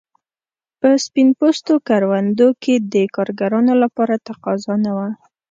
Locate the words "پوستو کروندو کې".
1.39-2.75